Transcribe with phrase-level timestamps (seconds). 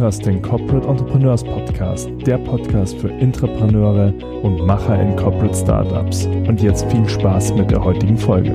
[0.00, 6.24] Hörst den Corporate Entrepreneurs Podcast, der Podcast für Intrapreneure und Macher in Corporate Startups.
[6.24, 8.50] Und jetzt viel Spaß mit der heutigen Folge.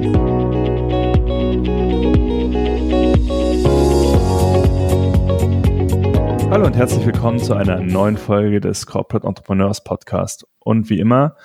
[6.50, 10.48] Hallo und herzlich willkommen zu einer neuen Folge des Corporate Entrepreneurs Podcast.
[10.58, 11.36] Und wie immer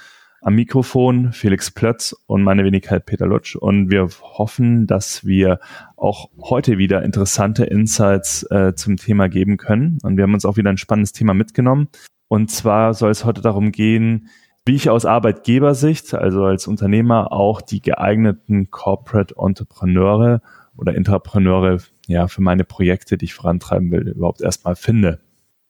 [0.43, 3.57] am Mikrofon Felix Plötz und meine Wenigkeit Peter Lutsch.
[3.57, 5.61] Und wir hoffen, dass wir
[5.97, 9.99] auch heute wieder interessante Insights äh, zum Thema geben können.
[10.03, 11.89] Und wir haben uns auch wieder ein spannendes Thema mitgenommen.
[12.29, 14.29] Und zwar soll es heute darum gehen,
[14.65, 20.43] wie ich aus Arbeitgebersicht, also als Unternehmer, auch die geeigneten Corporate Entrepreneure
[20.77, 25.21] oder Intrapreneure ja, für meine Projekte, die ich vorantreiben will, überhaupt erstmal finde.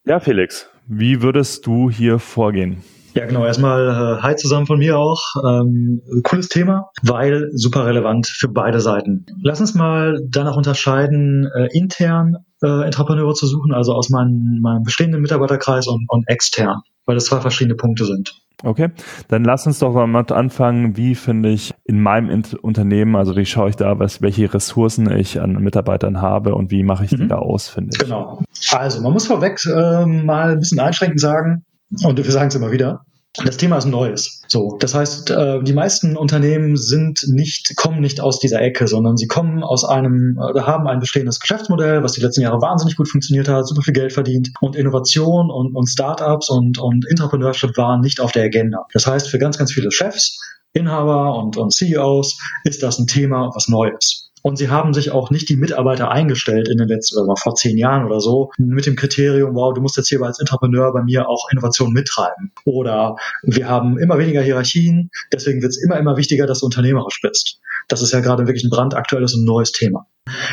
[0.05, 2.83] Ja, Felix, wie würdest du hier vorgehen?
[3.13, 3.45] Ja, genau.
[3.45, 5.21] Erstmal äh, hi zusammen von mir auch.
[5.43, 9.25] Ähm, cooles Thema, weil super relevant für beide Seiten.
[9.43, 14.83] Lass uns mal danach unterscheiden, äh, intern äh, Entrepreneure zu suchen, also aus meinem, meinem
[14.83, 18.41] bestehenden Mitarbeiterkreis und, und extern, weil das zwei verschiedene Punkte sind.
[18.63, 18.89] Okay,
[19.27, 23.45] dann lass uns doch mal anfangen, wie finde ich in meinem Int Unternehmen, also wie
[23.45, 27.23] schaue ich da, was, welche Ressourcen ich an Mitarbeitern habe und wie mache ich die
[27.23, 27.29] mhm.
[27.29, 27.99] da aus, finde ich.
[27.99, 28.43] Genau.
[28.71, 31.65] Also man muss vorweg äh, mal ein bisschen einschränkend sagen,
[32.03, 34.41] und wir sagen es immer wieder, das Thema ist Neues.
[34.49, 39.15] So, das heißt, äh, die meisten Unternehmen sind nicht, kommen nicht aus dieser Ecke, sondern
[39.15, 43.07] sie kommen aus einem, äh, haben ein bestehendes Geschäftsmodell, was die letzten Jahre wahnsinnig gut
[43.07, 48.01] funktioniert hat, super viel Geld verdient und Innovation und, und Startups und, und Entrepreneurship waren
[48.01, 48.85] nicht auf der Agenda.
[48.91, 50.37] Das heißt, für ganz, ganz viele Chefs,
[50.73, 54.30] Inhaber und, und CEOs ist das ein Thema, was Neues.
[54.41, 57.77] Und sie haben sich auch nicht die Mitarbeiter eingestellt in den letzten, oder vor zehn
[57.77, 61.27] Jahren oder so, mit dem Kriterium, wow, du musst jetzt hier als Entrepreneur bei mir
[61.27, 62.51] auch Innovation mittreiben.
[62.65, 67.19] Oder wir haben immer weniger Hierarchien, deswegen wird es immer, immer wichtiger, dass du unternehmerisch
[67.21, 67.59] bist.
[67.87, 70.05] Das ist ja gerade wirklich ein brandaktuelles und neues Thema.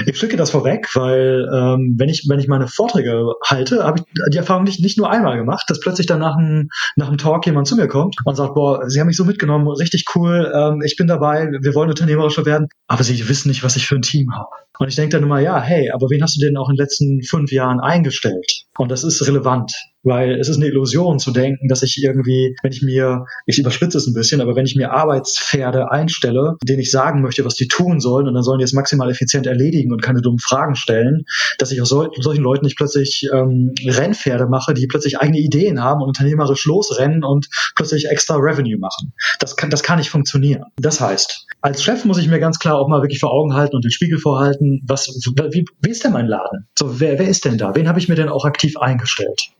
[0.07, 4.05] Ich schicke das vorweg, weil ähm, wenn ich wenn ich meine Vorträge halte, habe ich
[4.33, 7.45] die Erfahrung nicht, nicht nur einmal gemacht, dass plötzlich dann nach einem, nach einem Talk
[7.47, 10.83] jemand zu mir kommt und sagt, boah, Sie haben mich so mitgenommen, richtig cool, ähm,
[10.85, 14.03] ich bin dabei, wir wollen unternehmerischer werden, aber Sie wissen nicht, was ich für ein
[14.03, 14.49] Team habe.
[14.79, 16.83] Und ich denke dann immer, ja, hey, aber wen hast du denn auch in den
[16.83, 18.63] letzten fünf Jahren eingestellt?
[18.79, 19.73] Und das ist relevant,
[20.05, 23.99] weil es ist eine Illusion zu denken, dass ich irgendwie, wenn ich mir, ich überspitze
[23.99, 27.67] es ein bisschen, aber wenn ich mir Arbeitspferde einstelle, denen ich sagen möchte, was die
[27.67, 29.58] tun sollen und dann sollen die es maximal effizient erledigen
[29.93, 31.25] und keine dummen Fragen stellen,
[31.59, 35.83] dass ich aus sol solchen Leuten nicht plötzlich ähm, Rennpferde mache, die plötzlich eigene Ideen
[35.83, 39.13] haben und unternehmerisch losrennen und plötzlich extra Revenue machen.
[39.39, 40.65] Das kann, das kann nicht funktionieren.
[40.77, 43.77] Das heißt, als Chef muss ich mir ganz klar auch mal wirklich vor Augen halten
[43.77, 45.09] und den Spiegel vorhalten, was,
[45.51, 46.69] wie, wie ist denn mein Laden?
[46.79, 47.75] So, wer, wer ist denn da?
[47.75, 49.51] Wen habe ich mir denn auch aktiv eingestellt?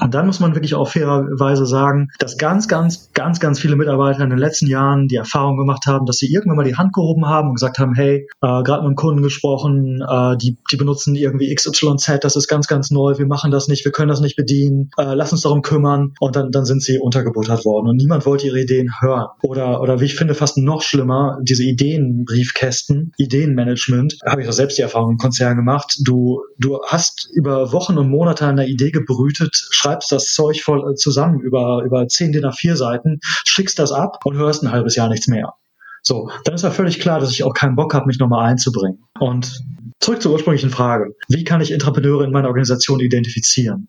[0.00, 4.22] Und dann muss man wirklich auch fairerweise sagen, dass ganz, ganz, ganz, ganz viele Mitarbeiter
[4.22, 7.26] in den letzten Jahren die Erfahrung gemacht haben, dass sie irgendwann mal die Hand gehoben
[7.26, 11.14] haben und gesagt haben, hey, äh, gerade mit einem Kunden gesprochen, äh, die, die benutzen
[11.14, 14.36] irgendwie XYZ, das ist ganz, ganz neu, wir machen das nicht, wir können das nicht
[14.36, 16.14] bedienen, äh, lass uns darum kümmern.
[16.20, 19.28] Und dann, dann sind sie untergebuttert worden und niemand wollte ihre Ideen hören.
[19.42, 24.78] Oder, oder wie ich finde, fast noch schlimmer, diese Ideenbriefkästen, Ideenmanagement, habe ich auch selbst
[24.78, 25.98] die Erfahrung im Konzern gemacht.
[26.04, 30.92] Du, du hast über Wochen und Monate an einer Idee gebrütet, schreibst das Zeug voll
[30.92, 34.96] äh, zusammen über, über 10 DIN A4 Seiten, schickst das ab und hörst ein halbes
[34.96, 35.54] Jahr nichts mehr.
[36.02, 39.04] So, dann ist ja völlig klar, dass ich auch keinen Bock habe, mich nochmal einzubringen.
[39.18, 39.62] Und
[40.00, 41.14] zurück zur ursprünglichen Frage.
[41.28, 43.88] Wie kann ich Entrepreneure in meiner Organisation identifizieren?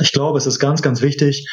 [0.00, 1.48] Ich glaube, es ist ganz, ganz wichtig,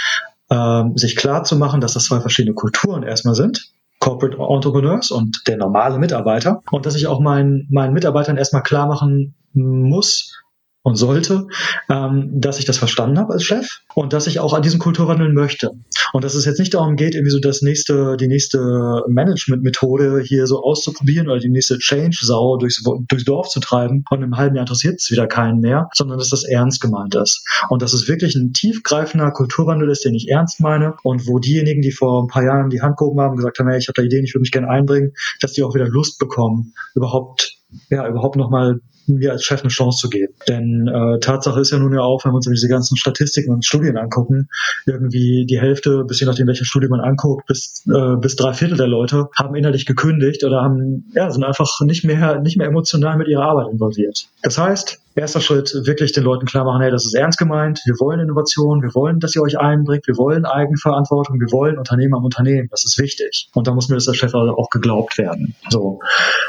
[0.50, 3.72] ähm, sich klar zu machen, dass das zwei verschiedene Kulturen erstmal sind.
[4.00, 6.62] Corporate Entrepreneurs und der normale Mitarbeiter.
[6.72, 10.43] Und dass ich auch meinen, meinen Mitarbeitern erstmal klar machen muss,
[10.84, 11.48] und sollte,
[11.90, 15.32] ähm, dass ich das verstanden habe als Chef und dass ich auch an diesem Kulturwandel
[15.32, 15.72] möchte.
[16.12, 20.46] Und dass es jetzt nicht darum geht, irgendwie so das nächste, die nächste Management-Methode hier
[20.46, 24.64] so auszuprobieren oder die nächste Change-Sau durchs, durchs Dorf zu treiben und im halben Jahr
[24.64, 27.48] interessiert es wieder keinen mehr, sondern dass das ernst gemeint ist.
[27.70, 31.82] Und dass es wirklich ein tiefgreifender Kulturwandel ist, den ich ernst meine und wo diejenigen,
[31.82, 33.96] die vor ein paar Jahren die Hand gehoben haben und gesagt haben, hey, ich habe
[33.96, 37.58] da Ideen, ich würde mich gerne einbringen, dass die auch wieder Lust bekommen, überhaupt
[37.90, 40.34] ja, überhaupt nochmal mir als Chef eine Chance zu geben.
[40.48, 43.66] Denn äh, Tatsache ist ja nun ja auch, wenn wir uns diese ganzen Statistiken und
[43.66, 44.48] Studien angucken,
[44.86, 48.78] irgendwie die Hälfte, bis je nachdem, welche Studie man anguckt, bis, äh, bis drei Viertel
[48.78, 53.18] der Leute haben innerlich gekündigt oder haben, ja, sind einfach nicht mehr, nicht mehr emotional
[53.18, 54.28] mit ihrer Arbeit involviert.
[54.42, 57.96] Das heißt, erster Schritt, wirklich den Leuten klar machen, hey, das ist ernst gemeint, wir
[58.00, 62.24] wollen Innovation, wir wollen, dass ihr euch einbringt, wir wollen Eigenverantwortung, wir wollen Unternehmen am
[62.24, 63.50] Unternehmen, das ist wichtig.
[63.54, 65.56] Und da muss mir das als Chef also auch geglaubt werden.
[65.70, 66.00] So,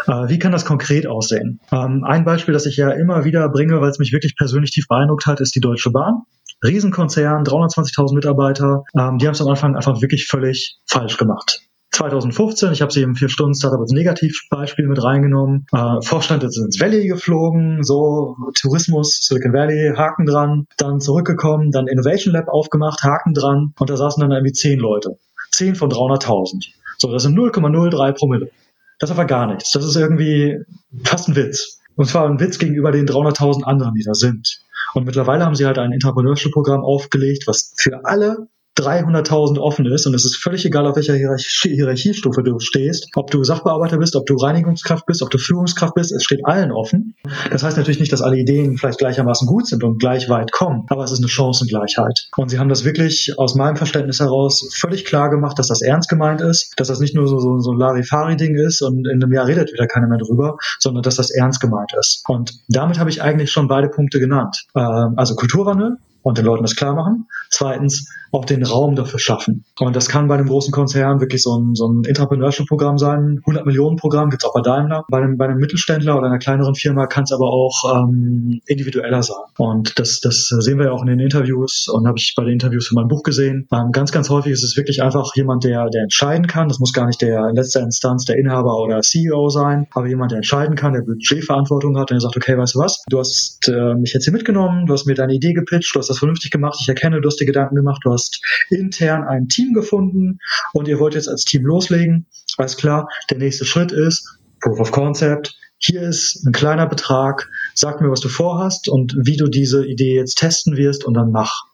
[0.07, 1.61] äh, wie kann das konkret aussehen?
[1.73, 4.87] Ähm, ein Beispiel, das ich ja immer wieder bringe, weil es mich wirklich persönlich tief
[4.89, 6.23] beeindruckt hat, ist die Deutsche Bahn.
[6.65, 11.61] Riesenkonzern, 320.000 Mitarbeiter, ähm, die haben es am Anfang einfach wirklich völlig falsch gemacht
[11.95, 15.67] 2015, ich habe sie im Vier-Stunden-Startup als Negativbeispiel mit reingenommen.
[15.73, 21.87] Äh, Vorstand ist ins Valley geflogen, so Tourismus, Silicon Valley, Haken dran, dann zurückgekommen, dann
[21.87, 25.17] Innovation Lab aufgemacht, Haken dran und da saßen dann irgendwie zehn Leute.
[25.53, 26.67] Zehn von 300.000.
[26.99, 28.51] So, das sind 0,03 Promille.
[28.99, 29.71] Das ist aber gar nichts.
[29.71, 30.59] Das ist irgendwie
[31.05, 31.81] fast ein Witz.
[31.97, 34.61] Und zwar ein Witz gegenüber den 300.000 anderen, die da sind.
[34.95, 40.15] Und mittlerweile haben sie halt ein Entrepreneurship-Programm aufgelegt, was für alle 300.000 offen ist und
[40.15, 44.27] es ist völlig egal, auf welcher Hierarchie Hierarchiestufe du stehst, ob du Sachbearbeiter bist, ob
[44.27, 47.15] du Reinigungskraft bist, ob du Führungskraft bist, es steht allen offen.
[47.51, 50.87] Das heißt natürlich nicht, dass alle Ideen vielleicht gleichermaßen gut sind und gleich weit kommen,
[50.89, 52.29] aber es ist eine Chancengleichheit.
[52.37, 56.09] Und sie haben das wirklich aus meinem Verständnis heraus völlig klar gemacht, dass das ernst
[56.09, 59.33] gemeint ist, dass das nicht nur so, so, so ein Larifari-Ding ist und in einem
[59.33, 62.25] Jahr redet wieder keiner mehr drüber, sondern dass das ernst gemeint ist.
[62.29, 64.65] Und damit habe ich eigentlich schon beide Punkte genannt.
[64.77, 67.29] Ähm, also Kulturwandel, und den Leuten das klar machen.
[67.51, 69.65] Zweitens, auch den Raum dafür schaffen.
[69.79, 73.39] Und das kann bei einem großen Konzern wirklich so ein, so ein Entrepreneurship-Programm sein.
[73.43, 75.05] 100 Millionen Programm gibt's auch bei Daimler.
[75.09, 79.23] Bei einem, bei einem Mittelständler oder einer kleineren Firma kann es aber auch ähm, individueller
[79.23, 79.37] sein.
[79.57, 82.55] Und das, das sehen wir ja auch in den Interviews und habe ich bei den
[82.55, 83.69] Interviews für mein Buch gesehen.
[83.73, 86.69] Ähm, ganz, ganz häufig ist es wirklich einfach jemand, der, der entscheiden kann.
[86.69, 90.33] Das muss gar nicht der in letzter Instanz der Inhaber oder CEO sein, aber jemand,
[90.33, 93.69] der entscheiden kann, der Budgetverantwortung hat und der sagt, okay, weißt du was, du hast
[93.69, 96.51] äh, mich jetzt hier mitgenommen, du hast mir deine Idee gepitcht, du hast das vernünftig
[96.51, 98.41] gemacht, ich erkenne, du hast dir Gedanken gemacht, du hast
[98.71, 100.39] intern ein Team gefunden
[100.73, 102.27] und ihr wollt jetzt als Team loslegen.
[102.57, 105.57] Alles klar, der nächste Schritt ist Proof of Concept.
[105.79, 110.15] Hier ist ein kleiner Betrag, sag mir, was du vorhast und wie du diese Idee
[110.15, 111.65] jetzt testen wirst und dann mach.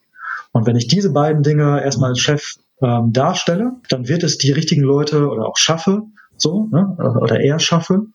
[0.51, 4.51] Und wenn ich diese beiden Dinge erstmal als Chef ähm, darstelle, dann wird es die
[4.51, 6.01] richtigen Leute oder auch schaffe,
[6.35, 8.07] so, ne, oder eher schaffe,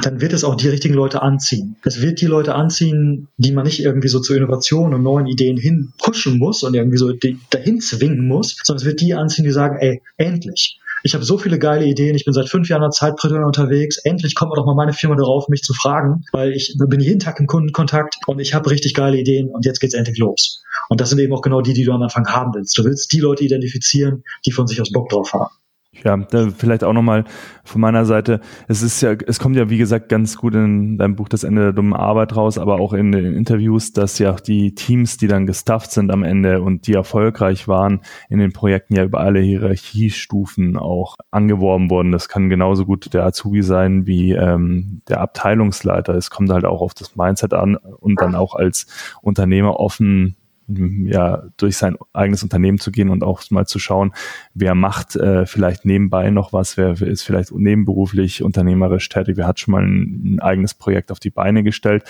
[0.00, 1.76] dann wird es auch die richtigen Leute anziehen.
[1.84, 5.56] Es wird die Leute anziehen, die man nicht irgendwie so zu Innovationen und neuen Ideen
[5.56, 7.12] hin pushen muss und irgendwie so
[7.50, 10.78] dahin zwingen muss, sondern es wird die anziehen, die sagen, ey, endlich.
[11.04, 14.56] Ich habe so viele geile Ideen, ich bin seit fünf Jahren als unterwegs, endlich kommt
[14.56, 18.16] doch mal meine Firma darauf, mich zu fragen, weil ich bin jeden Tag im Kundenkontakt
[18.26, 20.62] und ich habe richtig geile Ideen und jetzt geht's endlich los.
[20.88, 22.78] Und das sind eben auch genau die, die du am Anfang haben willst.
[22.78, 25.50] Du willst die Leute identifizieren, die von sich aus Bock drauf haben.
[25.94, 26.18] Ja,
[26.56, 27.24] vielleicht auch nochmal
[27.64, 28.40] von meiner Seite.
[28.66, 31.64] Es ist ja, es kommt ja wie gesagt ganz gut in deinem Buch Das Ende
[31.64, 35.46] der dummen Arbeit raus, aber auch in den Interviews, dass ja die Teams, die dann
[35.46, 38.00] gestafft sind am Ende und die erfolgreich waren,
[38.30, 42.10] in den Projekten ja über alle Hierarchiestufen auch angeworben wurden.
[42.10, 46.14] Das kann genauso gut der Azubi sein wie ähm, der Abteilungsleiter.
[46.14, 48.86] Es kommt halt auch auf das Mindset an und dann auch als
[49.20, 50.36] Unternehmer offen
[50.68, 54.12] ja, durch sein eigenes Unternehmen zu gehen und auch mal zu schauen,
[54.54, 59.60] wer macht äh, vielleicht nebenbei noch was, wer ist vielleicht nebenberuflich unternehmerisch tätig, wer hat
[59.60, 62.04] schon mal ein, ein eigenes Projekt auf die Beine gestellt.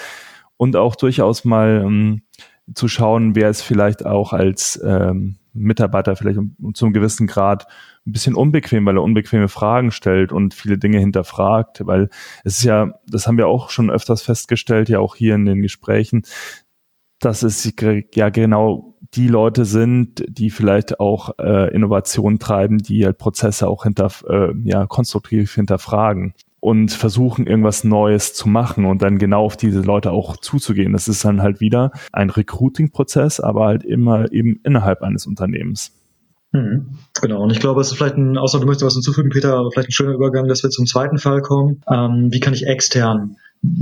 [0.57, 2.23] Und auch durchaus mal ähm,
[2.75, 7.67] zu schauen, wer ist vielleicht auch als ähm, Mitarbeiter vielleicht um, um zum gewissen Grad
[8.07, 12.09] ein bisschen unbequem, weil er unbequeme Fragen stellt und viele Dinge hinterfragt, weil
[12.45, 15.63] es ist ja, das haben wir auch schon öfters festgestellt, ja auch hier in den
[15.63, 16.23] Gesprächen,
[17.25, 17.73] dass es
[18.15, 23.85] ja genau die Leute sind, die vielleicht auch äh, Innovationen treiben, die halt Prozesse auch
[23.85, 29.57] hinter, äh, ja, konstruktiv hinterfragen und versuchen, irgendwas Neues zu machen und dann genau auf
[29.57, 30.93] diese Leute auch zuzugehen.
[30.93, 35.93] Das ist dann halt wieder ein Recruiting-Prozess, aber halt immer eben innerhalb eines Unternehmens.
[36.53, 39.55] Mhm, genau, und ich glaube, es ist vielleicht ein, außer du möchtest was hinzufügen, Peter,
[39.55, 41.83] aber vielleicht ein schöner Übergang, dass wir zum zweiten Fall kommen.
[41.91, 43.37] Ähm, wie kann ich extern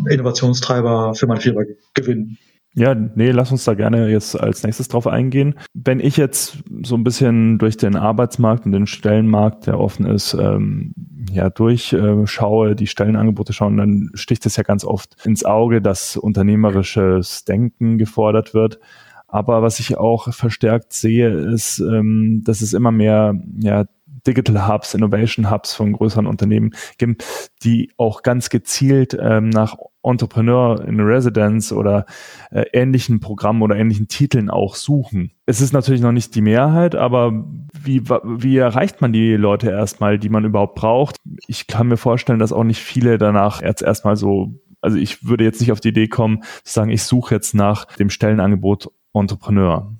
[0.08, 1.62] Innovationstreiber für meine Firma
[1.94, 2.38] gewinnen?
[2.75, 5.57] Ja, nee, lass uns da gerne jetzt als nächstes drauf eingehen.
[5.75, 10.35] Wenn ich jetzt so ein bisschen durch den Arbeitsmarkt und den Stellenmarkt, der offen ist,
[10.35, 10.95] ähm,
[11.33, 17.45] ja, durchschaue, die Stellenangebote schauen, dann sticht es ja ganz oft ins Auge, dass unternehmerisches
[17.45, 18.79] Denken gefordert wird.
[19.27, 23.85] Aber was ich auch verstärkt sehe, ist, ähm, dass es immer mehr ja,
[24.27, 27.25] Digital Hubs, Innovation Hubs von größeren Unternehmen gibt,
[27.62, 32.07] die auch ganz gezielt ähm, nach Entrepreneur in Residence oder
[32.50, 35.33] äh, ähnlichen Programmen oder ähnlichen Titeln auch suchen.
[35.47, 37.45] Es ist natürlich noch nicht die Mehrheit, aber
[37.83, 41.16] wie, wie erreicht man die Leute erstmal, die man überhaupt braucht?
[41.47, 45.45] Ich kann mir vorstellen, dass auch nicht viele danach jetzt erstmal so, also ich würde
[45.45, 49.95] jetzt nicht auf die Idee kommen, zu sagen, ich suche jetzt nach dem Stellenangebot Entrepreneur.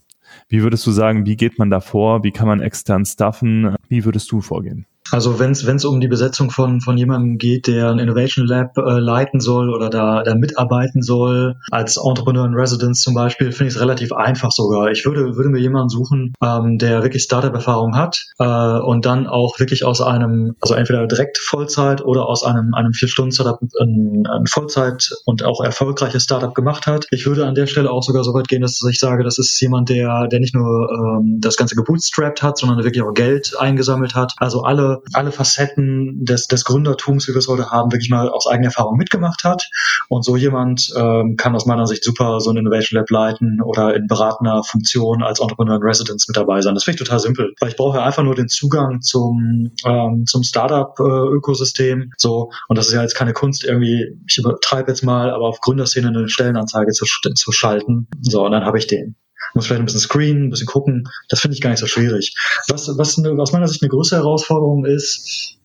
[0.49, 2.23] Wie würdest du sagen, wie geht man da vor?
[2.23, 3.75] Wie kann man extern staffen?
[3.89, 4.87] Wie würdest du vorgehen?
[5.11, 8.99] Also wenn es um die Besetzung von, von jemandem geht, der ein Innovation Lab äh,
[8.99, 13.77] leiten soll oder da, da mitarbeiten soll, als Entrepreneur in Residence zum Beispiel, finde ich
[13.77, 14.91] es relativ einfach sogar.
[14.91, 19.59] Ich würde, würde mir jemanden suchen, ähm, der wirklich Startup-Erfahrung hat äh, und dann auch
[19.59, 25.11] wirklich aus einem, also entweder direkt Vollzeit oder aus einem, einem Vier-Stunden-Startup ein, ein Vollzeit
[25.25, 27.07] und auch erfolgreiches Startup gemacht hat.
[27.11, 29.61] Ich würde an der Stelle auch sogar so weit gehen, dass ich sage, das ist
[29.61, 34.15] jemand, der, der nicht nur ähm, das Ganze gebootstrapped hat, sondern wirklich auch Geld eingesammelt
[34.15, 34.35] hat.
[34.39, 38.47] Also alle alle, Facetten des, des Gründertums, wie wir es heute haben, wirklich mal aus
[38.47, 39.69] eigener Erfahrung mitgemacht hat.
[40.09, 43.95] Und so jemand ähm, kann aus meiner Sicht super so ein Innovation Lab leiten oder
[43.95, 46.75] in beratender Funktion als Entrepreneur in Residence mit dabei sein.
[46.75, 50.25] Das finde ich total simpel, weil ich brauche ja einfach nur den Zugang zum, ähm,
[50.27, 52.13] zum Startup-Ökosystem.
[52.17, 55.61] so, und das ist ja jetzt keine Kunst, irgendwie, ich übertreibe jetzt mal, aber auf
[55.61, 58.09] Gründerszene eine Stellenanzeige zu, zu schalten.
[58.21, 59.17] So, und dann habe ich den
[59.55, 61.09] muss vielleicht ein bisschen screenen, ein bisschen gucken.
[61.29, 62.35] Das finde ich gar nicht so schwierig.
[62.69, 65.57] Was, was eine, aus meiner Sicht eine größere Herausforderung ist,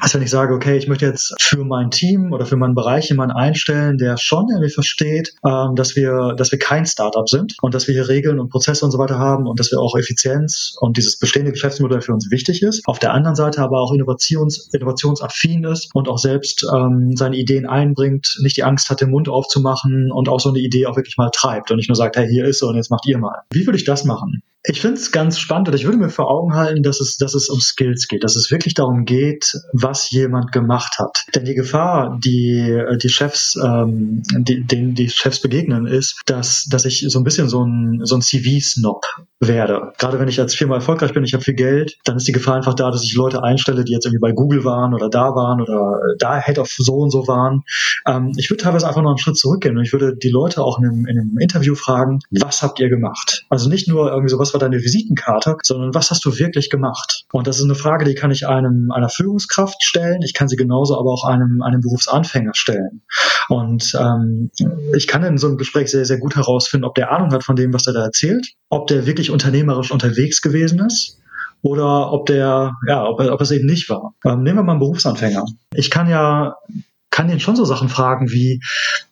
[0.00, 3.08] also wenn ich sage, okay, ich möchte jetzt für mein Team oder für meinen Bereich
[3.08, 7.74] jemanden einstellen, der schon irgendwie versteht, ähm, dass wir, dass wir kein Startup sind und
[7.74, 10.74] dass wir hier Regeln und Prozesse und so weiter haben und dass wir auch Effizienz
[10.80, 12.86] und dieses bestehende Geschäftsmodell für uns wichtig ist.
[12.86, 17.66] Auf der anderen Seite aber auch innovations, innovationsaffin ist und auch selbst ähm, seine Ideen
[17.66, 21.16] einbringt, nicht die Angst hat, den Mund aufzumachen und auch so eine Idee auch wirklich
[21.16, 23.42] mal treibt und nicht nur sagt, hey, hier ist so und jetzt macht ihr mal.
[23.50, 24.42] Wie würde ich das machen?
[24.66, 27.34] Ich finde es ganz spannend und ich würde mir vor Augen halten, dass es, dass
[27.34, 31.26] es um Skills geht, dass es wirklich darum geht, was jemand gemacht hat.
[31.34, 36.86] Denn die Gefahr, die die Chefs, ähm, die, denen die Chefs begegnen, ist, dass, dass
[36.86, 39.04] ich so ein bisschen so ein, so ein CV-Snob
[39.38, 39.92] werde.
[39.98, 42.54] Gerade wenn ich als Firma erfolgreich bin, ich habe viel Geld, dann ist die Gefahr
[42.56, 45.60] einfach da, dass ich Leute einstelle, die jetzt irgendwie bei Google waren oder da waren
[45.60, 47.64] oder da Head of so und so waren.
[48.06, 50.78] Ähm, ich würde teilweise einfach noch einen Schritt zurückgehen und ich würde die Leute auch
[50.78, 53.44] in einem, in einem Interview fragen, was habt ihr gemacht?
[53.50, 57.24] Also nicht nur irgendwie so, was war deine Visitenkarte, sondern was hast du wirklich gemacht?
[57.32, 60.22] Und das ist eine Frage, die kann ich einem einer Führungskraft stellen.
[60.22, 63.02] Ich kann sie genauso aber auch einem, einem Berufsanfänger stellen.
[63.48, 64.50] Und ähm,
[64.96, 67.56] ich kann in so einem Gespräch sehr, sehr gut herausfinden, ob der Ahnung hat von
[67.56, 71.20] dem, was er da erzählt, ob der wirklich unternehmerisch unterwegs gewesen ist
[71.62, 74.14] oder ob der, ja, ob ob es eben nicht war.
[74.24, 75.44] Ähm, nehmen wir mal einen Berufsanfänger.
[75.74, 76.54] Ich kann ja,
[77.10, 78.60] kann den schon so Sachen fragen wie,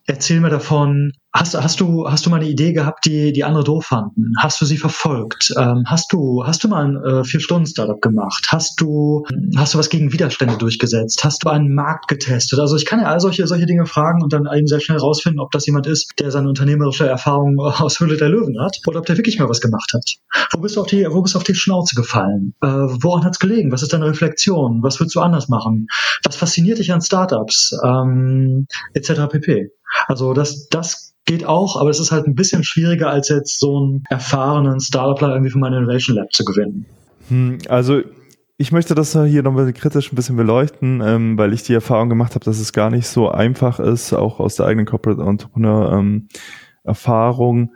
[0.07, 3.65] erzähl mir davon, Hast, hast du hast du mal eine Idee gehabt, die die andere
[3.65, 4.35] doof fanden?
[4.39, 5.55] Hast du sie verfolgt?
[5.57, 8.49] Ähm, hast du hast du mal ein äh, vier Stunden Startup gemacht?
[8.49, 9.25] Hast du
[9.57, 11.25] hast du was gegen Widerstände durchgesetzt?
[11.25, 12.59] Hast du einen Markt getestet?
[12.59, 15.41] Also ich kann ja all solche solche Dinge fragen und dann eben sehr schnell rausfinden,
[15.41, 19.07] ob das jemand ist, der seine unternehmerische Erfahrung aus Höhle der Löwen hat oder ob
[19.07, 20.05] der wirklich mal was gemacht hat.
[20.53, 22.53] Wo bist du auf die wo bist du auf die Schnauze gefallen?
[22.61, 23.73] Äh, woran hat's gelegen?
[23.73, 24.83] Was ist deine Reflexion?
[24.83, 25.87] Was würdest du anders machen?
[26.25, 27.75] Was fasziniert dich an Startups?
[27.83, 29.29] Ähm, etc.
[29.31, 29.71] pp.
[30.09, 33.79] Also das das geht auch, aber es ist halt ein bisschen schwieriger, als jetzt so
[33.79, 36.87] einen erfahrenen Startupler irgendwie für meine Innovation Lab zu gewinnen.
[37.29, 38.03] Hm, also
[38.57, 42.35] ich möchte das hier nochmal kritisch ein bisschen beleuchten, ähm, weil ich die Erfahrung gemacht
[42.35, 46.29] habe, dass es gar nicht so einfach ist, auch aus der eigenen Corporate Entrepreneur ähm,
[46.85, 47.75] Erfahrung,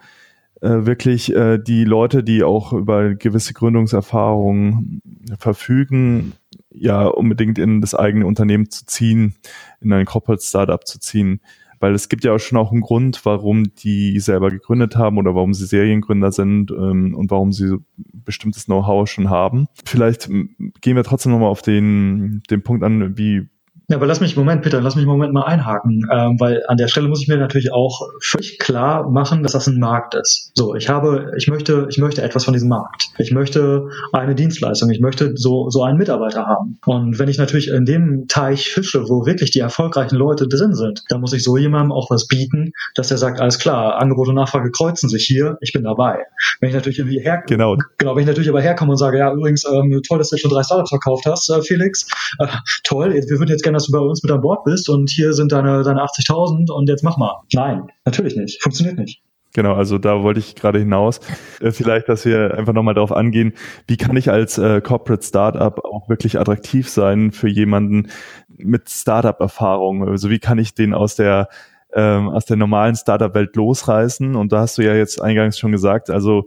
[0.61, 5.01] äh, wirklich äh, die Leute, die auch über gewisse Gründungserfahrungen
[5.39, 6.33] verfügen,
[6.71, 9.35] ja unbedingt in das eigene Unternehmen zu ziehen,
[9.81, 11.41] in ein Corporate Startup zu ziehen
[11.79, 15.35] weil es gibt ja auch schon auch einen Grund, warum die selber gegründet haben oder
[15.35, 19.69] warum sie Seriengründer sind ähm, und warum sie bestimmtes Know-how schon haben.
[19.85, 23.49] Vielleicht gehen wir trotzdem nochmal auf den, den Punkt an, wie
[23.89, 26.77] ja, aber lass mich, Moment, Peter, lass mich einen Moment mal einhaken, ähm, weil an
[26.77, 30.51] der Stelle muss ich mir natürlich auch völlig klar machen, dass das ein Markt ist.
[30.55, 33.11] So, ich habe, ich möchte, ich möchte etwas von diesem Markt.
[33.19, 34.91] Ich möchte eine Dienstleistung.
[34.91, 36.79] Ich möchte so, so einen Mitarbeiter haben.
[36.85, 41.05] Und wenn ich natürlich in dem Teich fische, wo wirklich die erfolgreichen Leute drin sind,
[41.09, 44.35] dann muss ich so jemandem auch was bieten, dass der sagt, alles klar, Angebot und
[44.35, 46.25] Nachfrage kreuzen sich hier, ich bin dabei.
[46.59, 47.77] Wenn ich natürlich irgendwie her, genau.
[47.99, 50.51] genau, wenn ich natürlich aber herkomme und sage, ja, übrigens, ähm, toll, dass du schon
[50.51, 52.09] drei Startups verkauft hast, äh, Felix,
[52.41, 52.49] äh,
[52.83, 55.33] toll, wir würden jetzt gerne dass du bei uns mit an Bord bist und hier
[55.33, 57.43] sind deine, deine 80.000 und jetzt mach mal.
[57.53, 58.63] Nein, natürlich nicht.
[58.63, 59.23] Funktioniert nicht.
[59.57, 61.21] Genau, also da wollte ich gerade hinaus.
[61.61, 63.55] Äh, vielleicht, dass wir einfach nochmal darauf angehen,
[63.87, 68.09] wie kann ich als äh, Corporate Startup auch wirklich attraktiv sein für jemanden
[68.49, 70.07] mit Startup-Erfahrung?
[70.07, 71.49] Also wie kann ich den aus der
[71.95, 74.37] ähm, aus der normalen Startup-Welt losreißen?
[74.37, 76.47] Und da hast du ja jetzt eingangs schon gesagt, also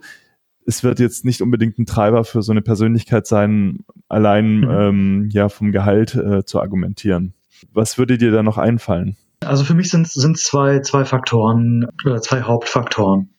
[0.70, 4.70] es wird jetzt nicht unbedingt ein Treiber für so eine Persönlichkeit sein, allein mhm.
[4.70, 7.34] ähm, ja vom Gehalt äh, zu argumentieren.
[7.74, 9.18] Was würde dir da noch einfallen?
[9.44, 13.30] Also für mich sind sind zwei zwei Faktoren oder zwei Hauptfaktoren.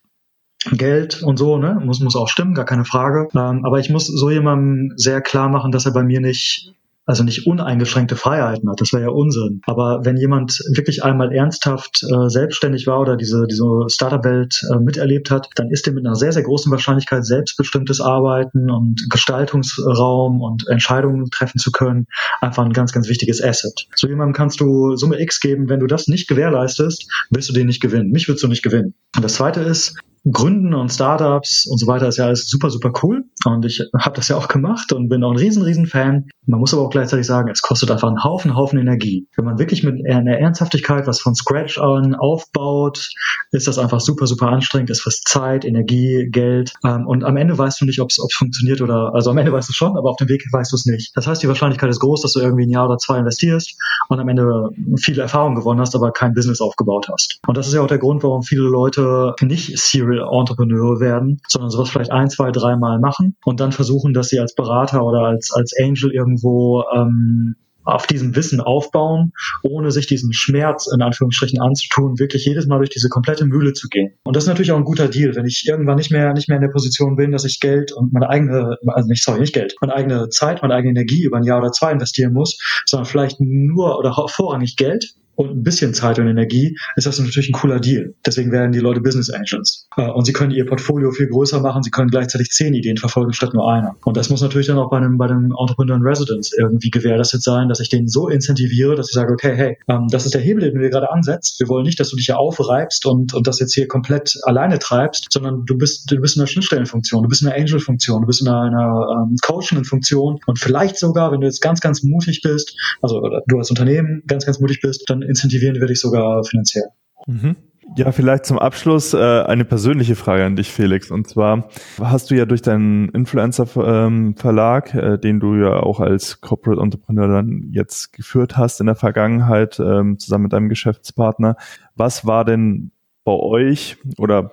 [0.72, 3.28] Geld und so, ne, muss, muss auch stimmen, gar keine Frage.
[3.34, 6.74] Ähm, aber ich muss so jemandem sehr klar machen, dass er bei mir nicht
[7.10, 9.60] also nicht uneingeschränkte Freiheiten hat, das wäre ja Unsinn.
[9.66, 15.30] Aber wenn jemand wirklich einmal ernsthaft äh, selbstständig war oder diese, diese Startup-Welt äh, miterlebt
[15.30, 20.68] hat, dann ist er mit einer sehr, sehr großen Wahrscheinlichkeit selbstbestimmtes Arbeiten und Gestaltungsraum und
[20.68, 22.06] Entscheidungen treffen zu können,
[22.40, 23.88] einfach ein ganz, ganz wichtiges Asset.
[23.96, 27.66] So jemandem kannst du Summe X geben, wenn du das nicht gewährleistest, wirst du den
[27.66, 28.10] nicht gewinnen.
[28.10, 28.94] Mich wirst du nicht gewinnen.
[29.16, 29.96] Und das zweite ist,
[30.30, 33.24] Gründen und Startups und so weiter ist ja alles super, super cool.
[33.46, 36.28] Und ich habe das ja auch gemacht und bin auch ein riesen, riesen Fan.
[36.46, 39.26] Man muss aber auch gleichzeitig sagen, es kostet einfach einen Haufen, Haufen Energie.
[39.36, 43.08] Wenn man wirklich mit einer Ernsthaftigkeit was von Scratch an aufbaut,
[43.52, 44.90] ist das einfach super, super anstrengend.
[44.90, 46.74] Es frisst Zeit, Energie, Geld.
[46.84, 49.68] Ähm, und am Ende weißt du nicht, ob es funktioniert oder, also am Ende weißt
[49.70, 51.12] du schon, aber auf dem Weg weißt du es nicht.
[51.14, 53.74] Das heißt, die Wahrscheinlichkeit ist groß, dass du irgendwie ein Jahr oder zwei investierst
[54.10, 57.38] und am Ende viele Erfahrungen gewonnen hast, aber kein Business aufgebaut hast.
[57.46, 61.70] Und das ist ja auch der Grund, warum viele Leute nicht Serial Entrepreneure werden, sondern
[61.70, 65.52] sowas vielleicht ein, zwei, dreimal machen und dann versuchen, dass sie als Berater oder als,
[65.52, 69.32] als Angel irgendwo ähm, auf diesem Wissen aufbauen,
[69.62, 73.88] ohne sich diesen Schmerz in Anführungsstrichen anzutun, wirklich jedes Mal durch diese komplette Mühle zu
[73.88, 74.12] gehen.
[74.22, 76.56] Und das ist natürlich auch ein guter Deal, wenn ich irgendwann nicht mehr nicht mehr
[76.56, 79.74] in der Position bin, dass ich Geld und meine eigene, also nicht sorry, nicht Geld,
[79.80, 83.40] meine eigene Zeit, meine eigene Energie über ein Jahr oder zwei investieren muss, sondern vielleicht
[83.40, 87.80] nur oder vorrangig Geld und ein bisschen Zeit und Energie, ist das natürlich ein cooler
[87.80, 88.12] Deal.
[88.26, 89.86] Deswegen werden die Leute Business Angels.
[89.96, 93.32] Äh, und sie können ihr Portfolio viel größer machen, sie können gleichzeitig zehn Ideen verfolgen
[93.32, 93.96] statt nur einer.
[94.04, 97.42] Und das muss natürlich dann auch bei einem, bei einem Entrepreneur in Residence irgendwie gewährleistet
[97.42, 100.42] sein, dass ich den so incentiviere, dass ich sage, okay, hey, ähm, das ist der
[100.42, 101.58] Hebel, den dir gerade ansetzt.
[101.58, 104.78] Wir wollen nicht, dass du dich hier aufreibst und, und das jetzt hier komplett alleine
[104.78, 108.26] treibst, sondern du bist, du bist in einer Schnittstellenfunktion, du bist in einer Angel-Funktion, du
[108.26, 112.02] bist in einer, einer ähm, coachenden Funktion und vielleicht sogar, wenn du jetzt ganz, ganz
[112.02, 116.44] mutig bist, also du als Unternehmen ganz, ganz mutig bist, dann incentivieren wir dich sogar
[116.44, 116.88] finanziell.
[117.26, 117.56] Mhm.
[117.96, 121.10] Ja, vielleicht zum Abschluss äh, eine persönliche Frage an dich, Felix.
[121.10, 121.68] Und zwar
[122.00, 127.26] hast du ja durch deinen Influencer-Verlag, ähm, äh, den du ja auch als Corporate Entrepreneur
[127.26, 131.56] dann jetzt geführt hast in der Vergangenheit, ähm, zusammen mit deinem Geschäftspartner.
[131.96, 132.92] Was war denn
[133.24, 134.52] bei euch oder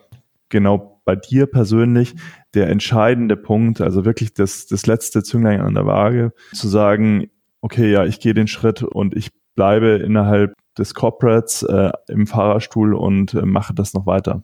[0.50, 2.16] genau bei dir persönlich
[2.54, 7.30] der entscheidende Punkt, also wirklich das, das letzte Zünglein an der Waage, zu sagen,
[7.62, 12.94] okay, ja, ich gehe den Schritt und ich bleibe innerhalb des Corporates äh, im Fahrerstuhl
[12.94, 14.44] und äh, mache das noch weiter.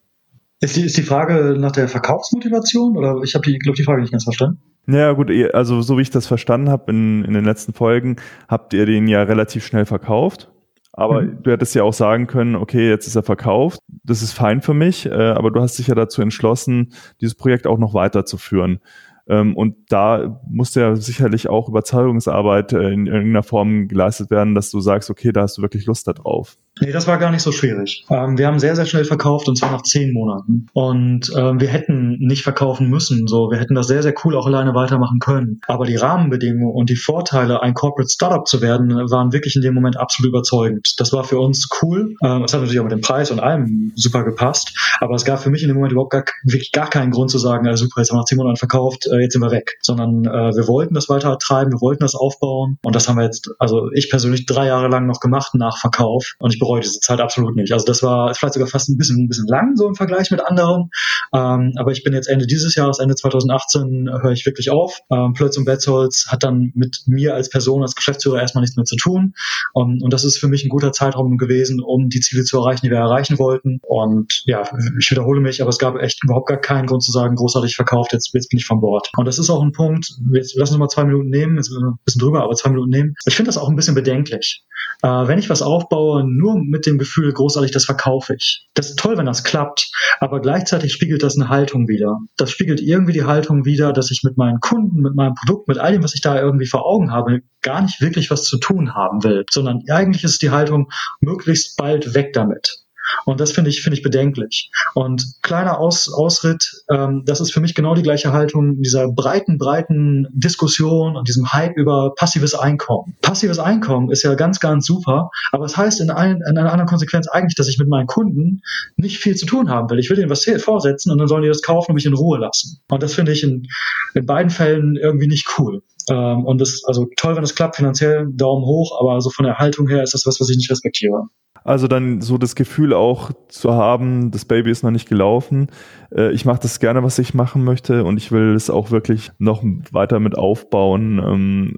[0.60, 4.02] Ist die, ist die Frage nach der Verkaufsmotivation oder ich habe die, glaube die Frage
[4.02, 4.62] nicht ganz verstanden.
[4.88, 8.74] Ja gut, also so wie ich das verstanden habe in, in den letzten Folgen, habt
[8.74, 10.50] ihr den ja relativ schnell verkauft.
[10.94, 11.42] Aber mhm.
[11.42, 14.76] du hättest ja auch sagen können, okay, jetzt ist er verkauft, das ist fein für
[14.76, 18.80] mich, äh, aber du hast dich ja dazu entschlossen, dieses Projekt auch noch weiterzuführen.
[19.28, 24.70] Ähm, und da muss ja sicherlich auch Überzeugungsarbeit äh, in irgendeiner Form geleistet werden, dass
[24.70, 26.58] du sagst, okay, da hast du wirklich Lust darauf.
[26.82, 28.04] Nee, das war gar nicht so schwierig.
[28.10, 30.68] Ähm, wir haben sehr, sehr schnell verkauft und zwar nach zehn Monaten.
[30.74, 33.28] Und ähm, wir hätten nicht verkaufen müssen.
[33.28, 35.62] So, wir hätten das sehr, sehr cool auch alleine weitermachen können.
[35.68, 39.76] Aber die Rahmenbedingungen und die Vorteile, ein Corporate Startup zu werden, waren wirklich in dem
[39.76, 40.96] Moment absolut überzeugend.
[40.98, 42.16] Das war für uns cool.
[42.24, 44.74] Ähm, es hat natürlich auch mit dem Preis und allem super gepasst.
[45.00, 47.38] Aber es gab für mich in dem Moment überhaupt gar, wirklich gar keinen Grund zu
[47.38, 49.78] sagen, also super, jetzt haben wir nach zehn Monaten verkauft, äh, jetzt sind wir weg.
[49.82, 52.80] Sondern äh, wir wollten das weiter treiben, wir wollten das aufbauen.
[52.84, 56.34] Und das haben wir jetzt, also ich persönlich drei Jahre lang noch gemacht nach Verkauf.
[56.40, 57.74] Und ich bereue diese Zeit absolut nicht.
[57.74, 60.42] Also das war vielleicht sogar fast ein bisschen, ein bisschen lang so im Vergleich mit
[60.42, 60.90] anderen.
[61.34, 65.00] Ähm, aber ich bin jetzt Ende dieses Jahres, Ende 2018, höre ich wirklich auf.
[65.12, 68.86] Ähm, Plötz und Betzold hat dann mit mir als Person, als Geschäftsführer erstmal nichts mehr
[68.86, 69.34] zu tun.
[69.74, 72.86] Um, und das ist für mich ein guter Zeitraum gewesen, um die Ziele zu erreichen,
[72.86, 73.80] die wir erreichen wollten.
[73.82, 74.64] Und ja,
[75.00, 78.14] ich wiederhole mich, aber es gab echt überhaupt gar keinen Grund zu sagen, großartig verkauft,
[78.14, 79.10] jetzt, jetzt bin ich von Bord.
[79.18, 81.98] Und das ist auch ein Punkt, jetzt lassen wir mal zwei Minuten nehmen, jetzt ein
[82.06, 83.16] bisschen drüber, aber zwei Minuten nehmen.
[83.26, 84.64] Ich finde das auch ein bisschen bedenklich.
[85.04, 88.70] Äh, wenn ich was aufbaue, nur mit dem Gefühl, großartig, das verkaufe ich.
[88.74, 92.20] Das ist toll, wenn das klappt, aber gleichzeitig spiegelt das eine Haltung wieder.
[92.38, 95.78] Das spiegelt irgendwie die Haltung wieder, dass ich mit meinen Kunden, mit meinem Produkt, mit
[95.78, 98.96] all dem, was ich da irgendwie vor Augen habe, gar nicht wirklich was zu tun
[98.96, 100.90] haben will, sondern eigentlich ist die Haltung
[101.20, 102.83] möglichst bald weg damit.
[103.26, 104.72] Und das finde ich, finde ich bedenklich.
[104.94, 109.58] Und kleiner Aus, Ausritt, ähm, das ist für mich genau die gleiche Haltung dieser breiten,
[109.58, 113.16] breiten Diskussion und diesem Hype über passives Einkommen.
[113.22, 116.90] Passives Einkommen ist ja ganz, ganz super, aber es heißt in, ein, in einer anderen
[116.90, 118.62] Konsequenz eigentlich, dass ich mit meinen Kunden
[118.96, 120.00] nicht viel zu tun haben will.
[120.00, 122.38] Ich will ihnen was vorsetzen und dann sollen die das kaufen und mich in Ruhe
[122.38, 122.82] lassen.
[122.90, 123.68] Und das finde ich in,
[124.14, 125.82] in beiden Fällen irgendwie nicht cool.
[126.10, 129.58] Ähm, und das, also toll, wenn es klappt, finanziell Daumen hoch, aber so von der
[129.58, 131.30] Haltung her ist das was, was ich nicht respektiere.
[131.64, 135.68] Also dann so das Gefühl auch zu haben, das Baby ist noch nicht gelaufen.
[136.14, 139.32] Äh, ich mache das gerne, was ich machen möchte und ich will es auch wirklich
[139.38, 141.78] noch weiter mit aufbauen ähm,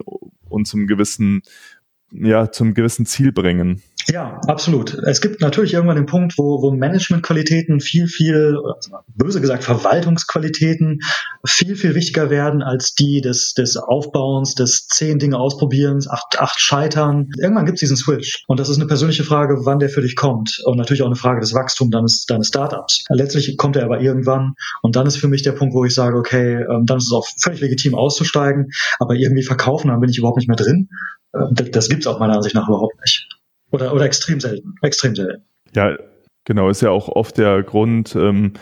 [0.49, 1.43] und zum gewissen,
[2.11, 3.81] ja, zum gewissen Ziel bringen.
[4.07, 4.93] Ja, absolut.
[4.93, 8.55] Es gibt natürlich irgendwann den Punkt, wo, wo Managementqualitäten viel, viel,
[9.07, 10.99] böse gesagt, Verwaltungsqualitäten
[11.43, 16.59] viel, viel wichtiger werden als die des, des Aufbauens, des zehn Dinge ausprobierens, acht, acht
[16.59, 17.29] Scheitern.
[17.39, 18.43] Irgendwann gibt es diesen Switch.
[18.47, 20.61] Und das ist eine persönliche Frage, wann der für dich kommt.
[20.65, 23.05] Und natürlich auch eine Frage des Wachstums deines, deines Startups.
[23.09, 24.53] Letztlich kommt er aber irgendwann.
[24.83, 27.11] Und dann ist für mich der Punkt, wo ich sage, okay, ähm, dann ist es
[27.11, 28.69] auch völlig legitim auszusteigen.
[28.99, 30.89] Aber irgendwie verkaufen, dann bin ich überhaupt nicht mehr drin.
[31.35, 33.27] Äh, das gibt's auch meiner Ansicht nach überhaupt nicht.
[33.71, 34.75] Oder, oder extrem selten.
[34.81, 35.43] Extrem selten.
[35.73, 35.97] Ja,
[36.45, 38.53] genau, ist ja auch oft der Grund, ähm,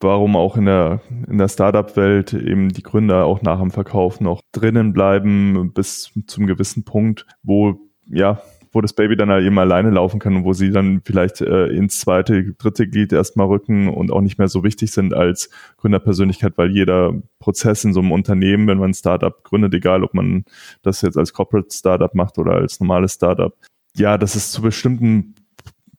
[0.00, 4.40] warum auch in der, in der Startup-Welt eben die Gründer auch nach dem Verkauf noch
[4.52, 8.40] drinnen bleiben bis zum gewissen Punkt, wo ja
[8.72, 11.66] wo das Baby dann halt eben alleine laufen kann und wo sie dann vielleicht äh,
[11.66, 16.54] ins zweite, dritte Glied erstmal rücken und auch nicht mehr so wichtig sind als Gründerpersönlichkeit,
[16.56, 20.44] weil jeder Prozess in so einem Unternehmen, wenn man ein Startup gründet, egal ob man
[20.82, 23.54] das jetzt als Corporate Startup macht oder als normales Startup,
[23.94, 25.34] ja, dass es zu bestimmten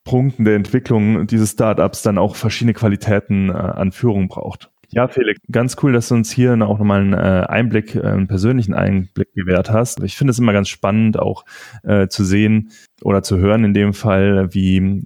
[0.04, 4.73] Punkten der Entwicklung dieses Startups dann auch verschiedene Qualitäten äh, an Führung braucht.
[4.94, 8.28] Ja, Felix, ganz cool, dass du uns hier auch nochmal einen äh, Einblick, äh, einen
[8.28, 10.04] persönlichen Einblick gewährt hast.
[10.04, 11.46] Ich finde es immer ganz spannend, auch
[11.84, 12.70] äh, zu sehen
[13.02, 15.02] oder zu hören in dem Fall, wie,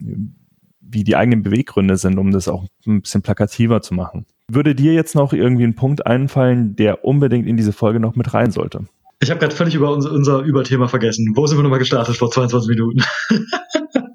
[0.82, 4.26] wie die eigenen Beweggründe sind, um das auch ein bisschen plakativer zu machen.
[4.50, 8.34] Würde dir jetzt noch irgendwie ein Punkt einfallen, der unbedingt in diese Folge noch mit
[8.34, 8.88] rein sollte?
[9.20, 11.34] Ich habe gerade völlig über unser, unser Überthema vergessen.
[11.36, 13.04] Wo sind wir nochmal gestartet vor 22 Minuten?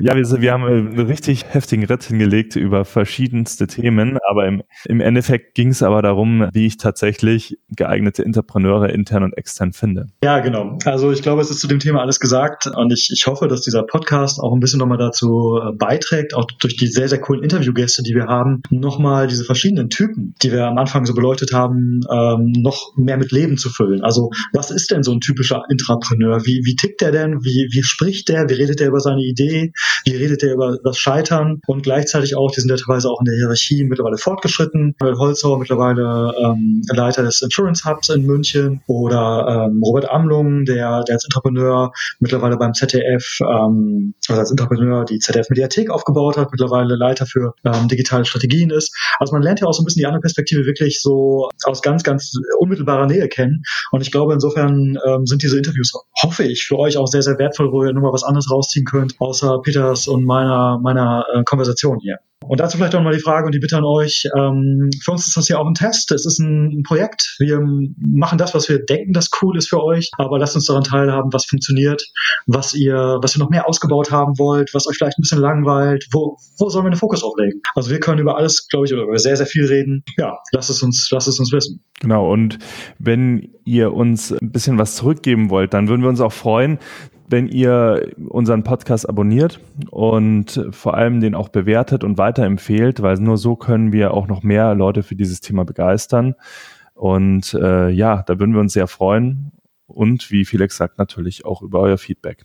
[0.00, 5.00] Ja, wir, wir haben einen richtig heftigen Ritt hingelegt über verschiedenste Themen, aber im, im
[5.00, 10.06] Endeffekt ging es aber darum, wie ich tatsächlich geeignete Entrepreneure intern und extern finde.
[10.22, 10.78] Ja, genau.
[10.84, 13.62] Also ich glaube, es ist zu dem Thema alles gesagt und ich, ich hoffe, dass
[13.62, 17.42] dieser Podcast auch ein bisschen nochmal dazu äh, beiträgt, auch durch die sehr, sehr coolen
[17.42, 22.00] Interviewgäste, die wir haben, nochmal diese verschiedenen Typen, die wir am Anfang so beleuchtet haben,
[22.10, 24.02] ähm, noch mehr mit Leben zu füllen.
[24.02, 26.44] Also was ist denn so ein typischer Entrepreneur?
[26.44, 27.44] Wie, wie tickt der denn?
[27.44, 28.48] Wie, wie spricht der?
[28.48, 29.72] Wie redet der über seine Idee?
[30.04, 33.26] Wie redet er über das Scheitern und gleichzeitig auch, die sind ja teilweise auch in
[33.26, 34.94] der Hierarchie mittlerweile fortgeschritten.
[35.00, 41.14] Holzhauer mittlerweile ähm, Leiter des Insurance Hubs in München oder ähm, Robert Amlung, der, der
[41.14, 47.26] als Entrepreneur mittlerweile beim ZDF, ähm, also als Entrepreneur die ZDF-Mediathek aufgebaut hat, mittlerweile Leiter
[47.26, 48.94] für ähm, digitale Strategien ist.
[49.18, 52.02] Also man lernt ja auch so ein bisschen die andere Perspektive wirklich so aus ganz,
[52.02, 53.62] ganz unmittelbarer Nähe kennen.
[53.90, 57.38] Und ich glaube, insofern ähm, sind diese Interviews, hoffe ich, für euch auch sehr, sehr
[57.38, 61.98] wertvoll, wo ihr nochmal was anderes rausziehen könnt, außer Peters und meiner, meiner äh, Konversation
[62.00, 62.18] hier.
[62.46, 64.24] Und dazu vielleicht auch mal die Frage und die Bitte an euch.
[64.36, 66.10] Ähm, für uns ist das ja auch ein Test.
[66.10, 67.36] Es ist ein Projekt.
[67.38, 70.10] Wir machen das, was wir denken, das cool ist für euch.
[70.16, 72.02] Aber lasst uns daran teilhaben, was funktioniert,
[72.46, 76.06] was ihr, was ihr noch mehr ausgebaut haben wollt, was euch vielleicht ein bisschen langweilt.
[76.12, 77.60] Wo, wo sollen wir den Fokus auflegen?
[77.74, 80.02] Also wir können über alles, glaube ich, oder über sehr, sehr viel reden.
[80.16, 81.84] Ja, lasst es uns, lasst es uns wissen.
[82.00, 82.32] Genau.
[82.32, 82.58] Und
[82.98, 86.78] wenn ihr uns ein bisschen was zurückgeben wollt, dann würden wir uns auch freuen,
[87.30, 93.38] wenn ihr unseren Podcast abonniert und vor allem den auch bewertet und weiterempfehlt, weil nur
[93.38, 96.34] so können wir auch noch mehr Leute für dieses Thema begeistern.
[96.94, 99.52] Und äh, ja, da würden wir uns sehr freuen
[99.86, 102.44] und wie Felix sagt, natürlich auch über euer Feedback.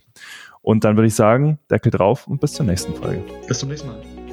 [0.62, 3.22] Und dann würde ich sagen, Deckel drauf und bis zur nächsten Folge.
[3.46, 4.25] Bis zum nächsten Mal.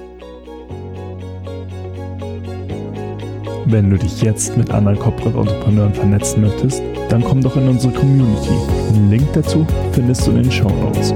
[3.66, 7.94] Wenn du dich jetzt mit anderen Corporate Entrepreneuren vernetzen möchtest, dann komm doch in unsere
[7.94, 8.54] Community.
[8.94, 11.14] Den Link dazu findest du in den Show Notes.